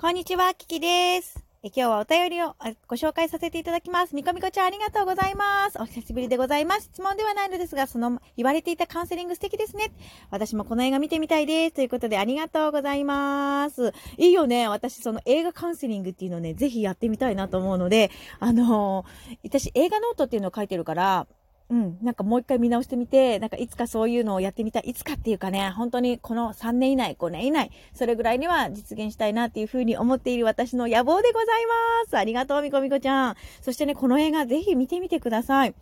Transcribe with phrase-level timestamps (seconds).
[0.00, 1.44] こんにちは、キキです。
[1.64, 2.54] え今日はお便りを
[2.86, 4.14] ご紹介させていただきます。
[4.14, 5.82] みこみこちゃんありがとうございます。
[5.82, 6.82] お久しぶりでございます。
[6.82, 9.90] 質問ではないのですが、その言われていたカウンセリング素敵ですね。
[10.30, 11.74] 私もこの映画見てみたいです。
[11.74, 13.92] ということでありがとうございます。
[14.18, 14.68] いいよね。
[14.68, 21.26] 私その映画カウンセリングっていうのをね、ぜひやってみたいなと思うので、あのー私映画ノートっていうのを書いてるから、
[21.70, 24.84] うん、なんかもう一回見直してみて、なんかいつかそういうのをやってみたい。
[24.86, 32.16] いつかっていうかね、本当にこの3年以内、5年以内、それぐらいには実現したいなっていうふうに思っている私の野望でございます。
[32.16, 33.36] ありがとう、みこみこちゃん。
[33.60, 35.74] そしてね、この映画ぜひ見てみてください。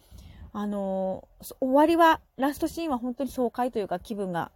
[0.53, 4.51] あのー終わりは、ラストシーンは本当に爽快というか気分が、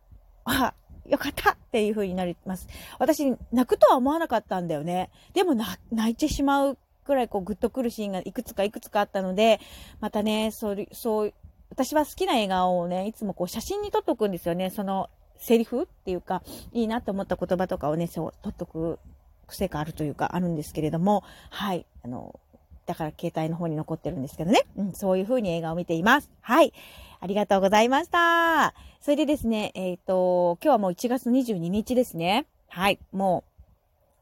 [0.45, 0.75] あ、
[1.07, 2.67] よかったっていう風になります。
[2.99, 5.11] 私、泣くとは思わなかったんだよね。
[5.35, 9.61] でも泣いてしまうくらいこうグッとくるシーンがいくつかいくつかあったので、
[10.01, 11.35] またね、そう、そう、
[11.71, 14.71] 私は好きな映画をね、いつもこう写真に撮っとくんですよね。
[14.71, 16.43] そのセリフっていうか、
[16.73, 18.99] いいなと思った言葉とかをね、そう、撮っとく
[19.47, 22.39] 癖があるというか、あるんですけれども、はい、あの、
[22.87, 24.67] だから携帯の方に残ってるんですけどね。
[24.77, 26.31] うん、そういう風に映画を見ています。
[26.41, 26.73] はい。
[27.21, 28.75] ありがとうございました。
[29.01, 32.47] それでですね、えっ、と、今日はもう1月22日ですね。
[32.69, 32.99] はい。
[33.13, 33.65] もう、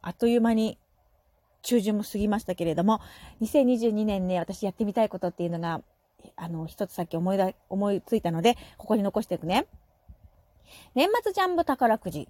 [0.03, 0.79] あっという間に
[1.63, 3.01] 中旬も過ぎましたけれども、
[3.41, 5.83] 2022年ね、私やってみたいことっていうのが、
[6.37, 9.67] あの、一つさっき思いだ、思いついたので、ここに残していくね。
[10.95, 12.29] 年末ジャンボ宝くじ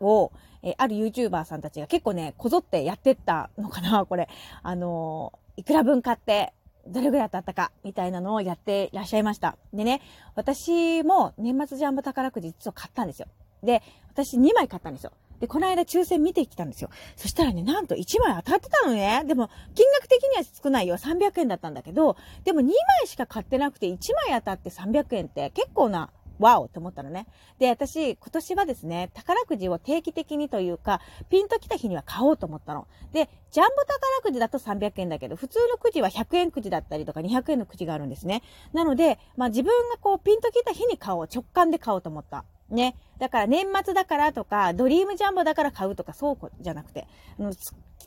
[0.00, 4.28] を、えある YouTuber さんたちが結構ね、こぞってやってったのかな、これ。
[4.62, 6.52] あのいくら分買って、
[6.86, 9.56] どれぐらい当たったか、みたいなのをやっていらっしゃいました。
[9.72, 10.00] でね、
[10.34, 13.28] 私も年末ジャンボ宝くじ実は買ったんですよ。
[13.62, 15.12] で、私2枚買ったんですよ。
[15.42, 16.88] で、この間抽選見てきたんですよ。
[17.16, 19.24] そしたらね、なんと1枚当たってたのね。
[19.26, 20.96] でも、金額的には少ないよ。
[20.96, 22.72] 300円だったんだけど、でも2枚
[23.06, 27.26] しか買ってなくて1枚当たって300円って結構な、ワオって思ったのね。
[27.58, 32.86] で、私、今年はですね、宝くじを定期的にというか、ピンと来た日には買おうと思ったの。
[33.12, 38.42] で、ジャンボ宝くじだと300円だけど、普通のくじは100円くじだったりとか200円のくじがあるんですね。
[38.72, 41.28] なので、まあ自分がこうピンと来た日に買おう。
[41.32, 42.44] 直感で買おうと思った。
[42.72, 42.96] ね。
[43.18, 47.06] だから年末だからとか、ドリームジャンボだから買うとか、そうじゃなくて、
[47.38, 47.52] あの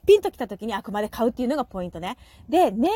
[0.05, 2.17] ピンと来た時にあくまで買うっていうのがポイントね。
[2.49, 2.91] で、年、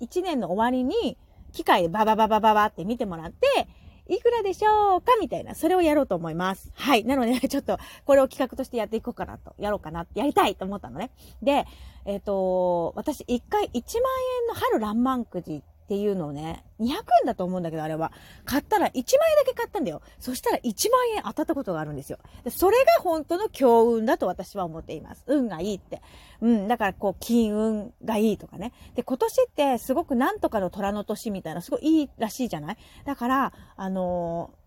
[0.00, 1.18] 1年の終わりに、
[1.52, 3.68] 機械でババババババって見てもらって、
[4.08, 6.70] いくらでしょうかみたいな、それをやろうと思います。
[6.74, 7.04] はい。
[7.04, 11.10] なので、ちょっと、これを企画としてやっていこうかなと、やろうかな、やりたいと思ったのね。
[11.42, 11.66] で、
[12.04, 18.10] えっ、と、私、一回1万円の春爛漫くじっていうのをね、200円だと思うんだけど、あれは。
[18.44, 20.02] 買ったら1枚だけ買ったんだよ。
[20.18, 22.18] そしたら1万円当たったことがあるんですよ。
[22.42, 25.22] でそれが本当の強運だと私は思っています。
[25.28, 26.02] 運がいいって。
[26.40, 26.66] うん。
[26.66, 28.72] だから、こう、金運がいいとかね。
[28.96, 32.76] で、今年ってすごくなんとかの虎の年みたいな、すごいいいらしいじゃない？
[33.04, 34.66] だから、あのー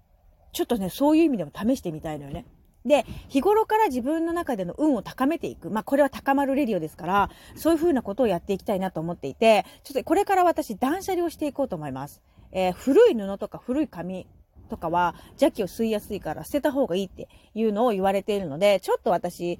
[0.52, 2.44] ちょっとね、そういう意味でも試してみたいのよね。
[2.86, 5.70] で、日頃から自分の中での運を高めていく。
[5.70, 12.22] まあ、これは高まるレディオですから、そういうふうなことをやっていきたいなと思っていて、ちょっとこれから私断捨離をしていこうと思います。
[12.52, 14.26] えー古い布とか古い紙
[14.70, 19.60] とかは邪気を吸いやすいから捨てた方がいいっていうのを言われているので、ちょっと私、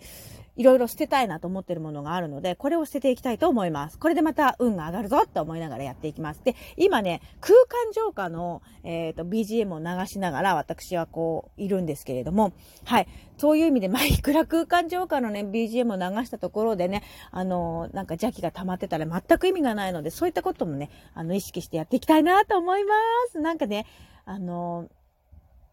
[0.60, 3.98] いろいろ捨てたいなと思ってるものがあるので、これを捨てていきたいと思います。
[3.98, 6.42] これでまた運が上がるぞって思いながらやっていきます。
[6.44, 12.52] で、今ね、空間浄化の、えっ、と、BGM を流しながら私はこう、いるんですけれども、
[12.84, 13.08] はい。
[13.38, 22.94] そういう意味で、まあ、いくら空間浄化のね、BGM を流したところでね、あのなんか邪気が溜まってたら全く意味がないので、そういったこともね、あの、意識してやっていきたいなと思いま
[23.32, 23.40] す。
[23.40, 23.86] なんかね、
[24.26, 24.90] あの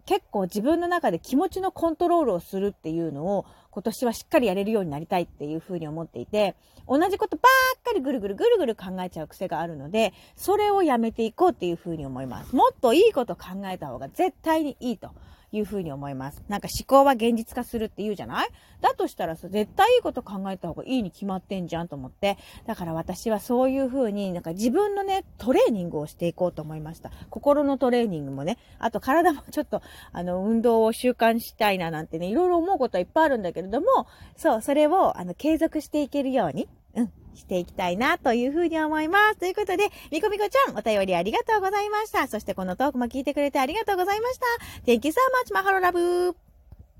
[0.06, 3.44] 結構自分の中で気持ちのコントロールをするっていうのを
[3.76, 6.54] 今年はしっかりやれるようになりたいっていうふうに思っていて、
[6.88, 7.42] 同じことば
[7.76, 12.56] っかりぐるぐるぐるぐる考えちゃう癖があるので、それをやめていこうっていうふうに思います。
[12.56, 15.10] もっといいこと考えた方が絶対にいいと
[15.52, 16.42] いうふうに思います。
[16.48, 18.48] なんか思考は現実化するって言うじゃない？
[18.80, 22.36] だとしたらさ、絶対いいこと考えた方がいいに決まってんじゃんと思って、
[22.66, 27.10] だから私はそういうふうになんか自分のね、トレーニングをしていこうと思いました。
[27.30, 29.82] 心のトレーニングもね、あと体もちょっと、
[30.12, 34.06] あの、運動を習慣したいななんてね、いろいろ思うことはいっぱいあるんだけどれども、
[34.36, 39.36] そう、それを、あの、継続していけるように、うん、していきたいなというふうに思います。
[39.36, 42.26] ということで、みこみこちゃん、お便りありがとうございました。
[42.28, 44.46] そしてこのトークも聞いてくれてありがとうございました。
[44.86, 46.45] Thank you so much, マハロラブ